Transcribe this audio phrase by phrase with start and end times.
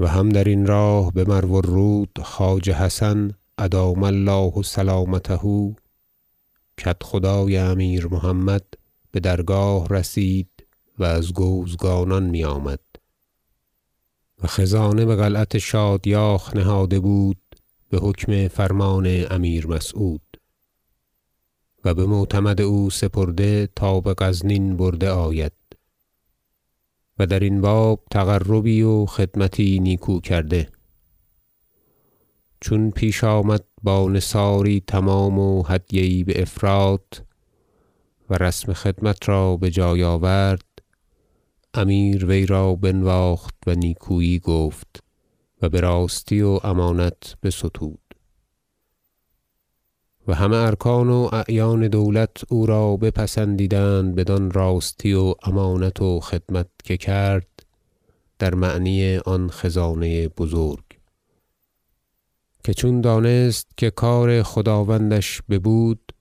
[0.00, 5.74] و هم درین راه بمرو الرود خواجه حسن ادام الله سلامته
[6.84, 8.64] کدخدای امیر محمد
[9.14, 10.66] بدرگاه رسید
[10.98, 12.80] و از گوزگانان میآمد.
[14.42, 17.56] و خزانه بقلعت شادیاخ نهاده بود
[17.90, 20.36] بحکم فرمان امیر مسعود.
[21.84, 25.52] و بمعتمد او سپرده تا بغزنین برده آید.
[27.20, 30.68] و درین باب تقربی و خدمتی نیکو کرده.
[32.60, 37.20] چون پیش آمد با نثاری تمام و هدیه یی بافراط
[38.30, 40.64] و رسم خدمت را بجای آورد
[41.74, 45.02] امیر وی را بنواخت و نیکویی گفت
[45.62, 47.99] و براستی و امانت بستود
[50.30, 56.66] و همه ارکان و اعیان دولت او را بپسندیدند بدان راستی و امانت و خدمت
[56.84, 57.66] که کرد
[58.38, 60.84] در معنی آن خزانه بزرگ.
[62.64, 66.12] که چون دانست که کار خداوندش ببود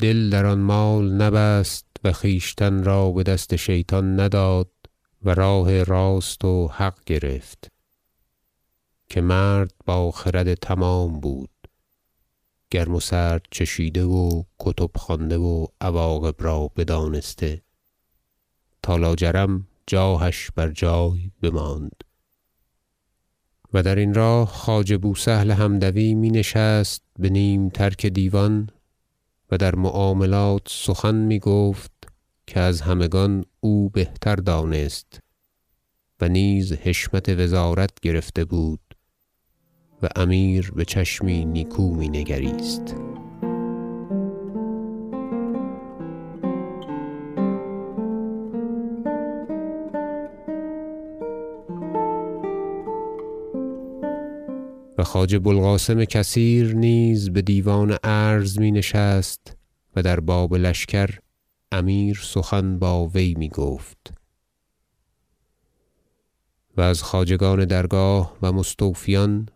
[0.00, 4.70] دل در آن مال نبست و خویشتن را بدست شیطان نداد
[5.24, 7.72] و راه راست و حق گرفت
[9.08, 11.57] که مرد با خرد تمام بود.
[12.70, 17.62] گرم و سرد چشیده و کتب خوانده و عواقب را بدانسته.
[18.82, 22.04] تا لاجرم جاهش بر جای بماند.
[23.72, 28.70] و درین راه خواجه بوسهل حمدوی می نشست به نیم ترک دیوان
[29.50, 31.92] و در معاملات سخن می‌گفت
[32.46, 35.20] که از همگان او بهتر دانست
[36.20, 38.87] و نیز حشمت وزارت گرفته بود.
[40.02, 42.94] و امیر بچشمی نیکو می نگریست
[54.98, 59.56] و خواجه بوالقاسم کثیر نیز بدیوان عرض می نشست
[59.96, 61.18] و در باب لشکر
[61.72, 64.12] امیر سخن با وی می‌گفت.
[66.76, 69.48] و از خواجگان درگاه و مستوفیان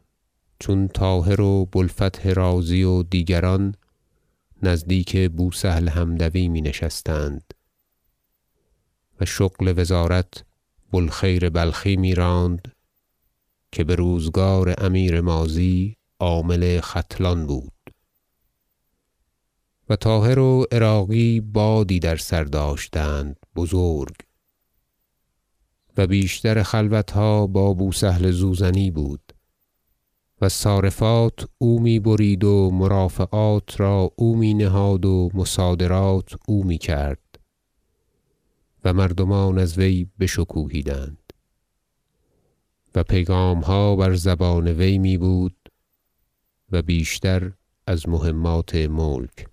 [0.62, 3.74] چون طاهر و بوالفتح رازی و دیگران
[4.62, 7.54] نزدیک بوسهل حمدوی می نشستند
[9.20, 10.44] و شغل وزارت
[10.90, 12.72] بوالخیر بلخی میراند
[13.72, 17.72] که بروزگار امیر ماضی عامل ختلان بود
[19.88, 24.16] و طاهر و عراقی بادی در سر داشتند بزرگ
[25.96, 29.31] و بیشتر خلوتها با بوسهل زوزنی بود
[30.42, 37.38] و صارفات او می برید و مرافعات را او می نهاد و مصادرات او می‌کرد
[38.84, 41.32] و مردمان از وی بشکوهیدند
[42.94, 45.56] و پیغامها بر زبان وی می بود
[46.72, 47.52] و بیشتر
[47.86, 49.46] از مهمات ملک.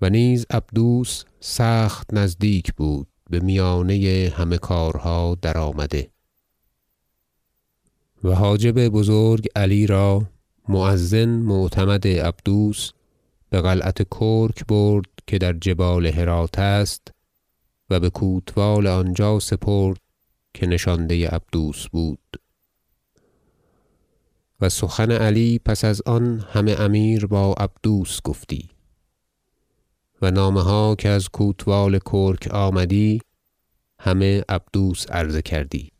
[0.00, 6.13] و نیز عبدوس سخت نزدیک بود بمیانه همه کارها درآمده.
[8.24, 10.22] و حاجب بزرگ علی را
[10.68, 12.90] مؤذن معتمد عبدوس
[13.52, 17.08] بقلعت کرک برد که در جبال هرات است
[17.90, 19.98] و بکوتوال آنجا سپرد
[20.54, 22.18] که نشانده عبدوس بود.
[24.60, 28.70] و سخن علی پس از آن همه امیر با عبدوس گفتی
[30.22, 33.20] و نامه ها که از کوتوال کرک آمدی
[34.00, 35.93] همه عبدوس عرضه کردی.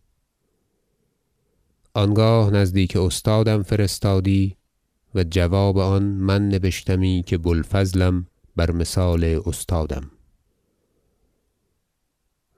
[1.97, 4.57] آنگاه نزدیک استادم فرستادی
[5.15, 10.11] و جواب آن من نبشتمی که بوالفضلم بر مثال استادم.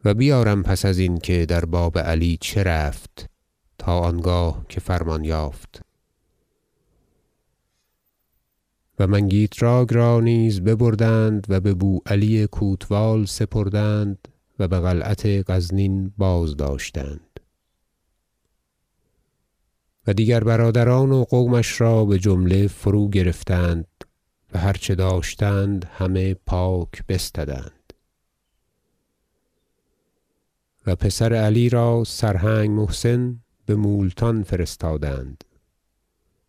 [0.05, 3.31] و بیارم پس ازین که در باب علی چه رفت
[3.79, 5.81] تا آنگاه که فرمان یافت.
[8.99, 14.29] و منگیتراک را نیز ببردند و ببو علی کوتوال سپردند
[14.59, 17.26] و بقلعت غزنین بازداشتند.
[20.07, 23.87] و دیگر برادران و قومش را بجمله فروگرفتند
[24.53, 27.93] و هر چه داشتند همه پاک بستدند.
[30.87, 35.45] و پسر علی را سرهنگ محسن بمولتان فرستادند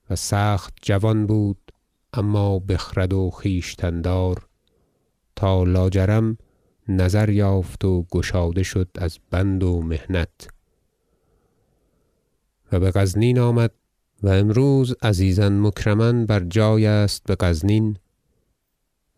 [0.09, 1.71] و سخت جوان بود
[2.13, 4.47] اما بخرد و خویشتن دار
[5.35, 6.37] تا لاجرم
[6.87, 10.47] نظر یافت و گشاده شد از بند و محنت.
[12.71, 13.71] و بغزنین آمد
[14.23, 17.97] و امروز عزیزا مکرما بر جای است بغزنین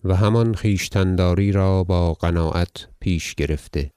[0.04, 3.92] و همان خویشتن داری را با قناعت پیش گرفته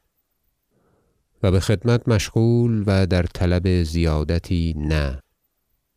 [1.43, 5.22] و بخدمت مشغول و در طلب زیادتی نه.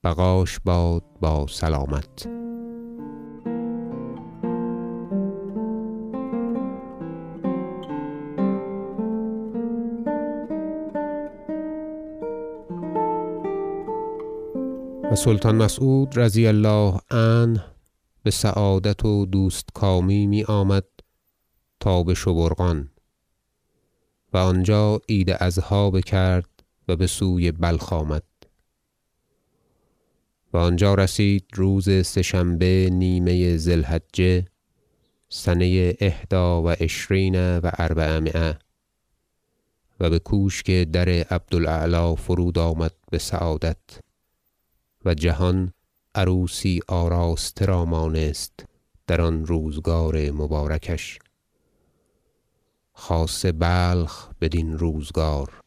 [0.04, 2.28] بقاش باد با سلامت.
[15.16, 17.66] سلطان مسعود رضی الله عنه
[18.26, 20.86] بسعادت و دوستکامی میآمد
[21.80, 22.90] تا بشبورقان
[24.34, 26.50] و آنجا عید اضحی بکرد
[26.88, 28.24] و بسوی بلخ آمد.
[30.54, 34.46] و آنجا رسید روز سه شنبه نیمه ذی الحجة
[35.30, 38.60] سنه إحدی و عشرین و اربعمایه
[40.00, 44.05] و بکوشک در عبد فرود آمد بسعادت
[45.06, 45.74] و جهان
[46.16, 48.66] عروسی آراسته را مانست
[49.07, 51.19] در آن روزگار مبارکش.
[52.94, 55.62] خاصه بلخ بدین روزگار.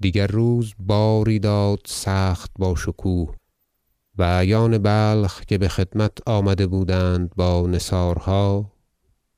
[0.00, 3.34] دیگر روز باری داد سخت باشکوه
[4.18, 8.72] و اعیان بلخ که بخدمت آمده بودند با نثارها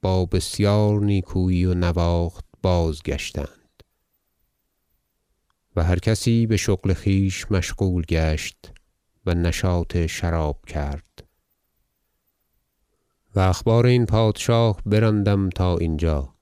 [0.02, 3.63] با بسیار نیکویی و نواخت بازگشتند.
[5.76, 8.72] و هر کسی بشغل خویش مشغول گشت
[9.26, 11.24] و نشاط شراب کرد.
[13.36, 16.34] و اخبار این پادشاه براندم تا اینجا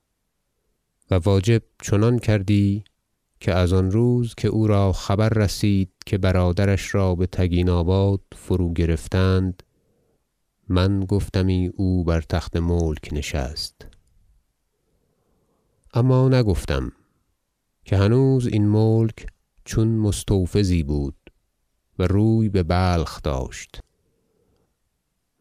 [1.10, 2.84] و واجب چنان کردی
[3.40, 9.62] که از آن روز که او را خبر رسید که برادرش را بتگیناباد فروگرفتند
[10.68, 13.86] من گفتمی او بر تخت ملک نشست.
[15.94, 16.92] اما نگفتم
[17.84, 19.26] که هنوز این ملک
[19.64, 21.14] چون مستوفزی بود
[21.98, 23.80] و روی ببلخ داشت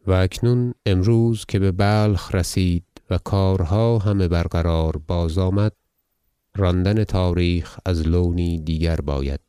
[0.06, 5.72] و اکنون امروز که ببلخ رسید و کارها همه برقرار بازآمد
[6.56, 9.40] راندن تاریخ از لونی دیگر باید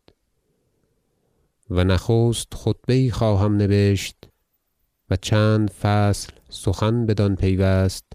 [1.70, 4.16] و نخست خطبه خواهم نبشت
[5.10, 8.06] و چند فصل سخن بدان پیوست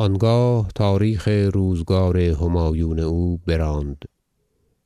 [0.00, 4.04] آنگاه تاریخ روزگار همایون او براند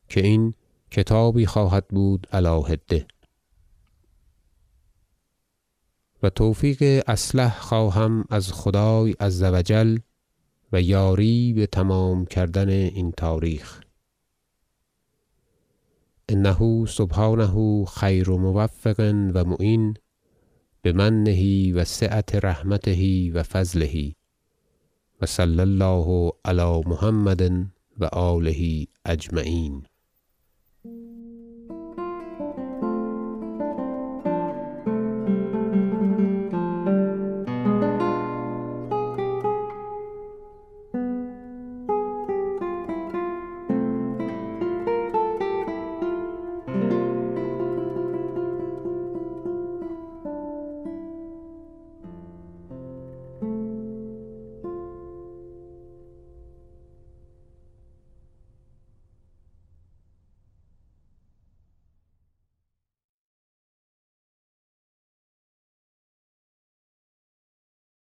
[0.08, 0.54] که این
[0.90, 3.06] کتابی خواهد بود علی حده
[6.22, 9.98] و توفیق اصلح خواهم از خدای عز و جل
[10.72, 13.80] و یاری بتمام کردن این تاریخ.
[16.28, 19.94] انه سبحانه خیر موفق و معین
[20.82, 24.14] بمنه و سعة رحمته و فضله.
[25.22, 27.68] وصلى الله على محمد
[28.00, 29.93] وآله أجمعين.